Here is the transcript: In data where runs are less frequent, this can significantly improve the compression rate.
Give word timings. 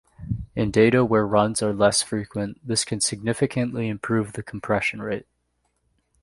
In 0.55 0.71
data 0.71 1.05
where 1.05 1.27
runs 1.27 1.61
are 1.61 1.73
less 1.75 2.01
frequent, 2.01 2.59
this 2.67 2.83
can 2.83 2.99
significantly 3.01 3.87
improve 3.87 4.33
the 4.33 4.41
compression 4.41 4.99
rate. 4.99 5.27